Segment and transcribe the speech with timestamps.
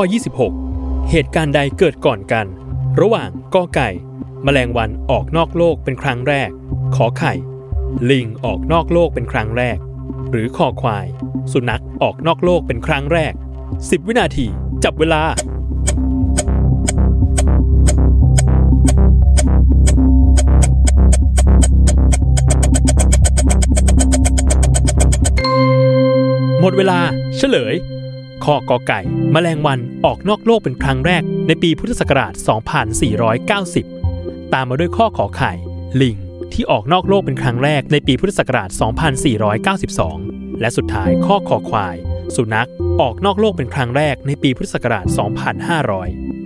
[0.00, 0.10] ข้อ
[0.58, 2.46] 26 เหตุการณ์ใดเกิดก่อนกัน
[3.00, 3.88] ระหว่างกอไก่
[4.44, 6.50] แมลงวันออกนอกโลกเป็นครั้งแรก
[6.96, 7.32] ขอไข่
[8.10, 9.78] ลิงออกนอกโลกเป็นครั้งแรก
[10.30, 11.06] หรือคอควาย
[11.52, 13.32] สุนัขออกนอกโลกเป็นครั้งแรก
[13.70, 14.46] 10 วินาที
[14.84, 15.22] จับเวลา
[26.60, 26.98] หมดเวลา
[27.38, 27.76] เฉลย
[28.44, 29.00] ข้อกอไก่
[29.32, 32.32] แมลงวันออกนอกโลกเป็นครั้งแรกในปีพุทธศักราช
[33.82, 35.52] 2490 ตามมาด้วยข้อขอไข่
[36.00, 36.16] ลิง
[36.52, 38.70] ที่ออกนอกโลกเป็นครั้งแรกในปีพุทธศักราช
[39.84, 41.96] 2492 และสุดท้ายข้อขอควาย
[42.36, 42.68] สุนัข
[43.00, 45.06] ออกนอกโลกเป็นครั้งแรกในปีพุทธศักราช
[45.98, 46.37] 2500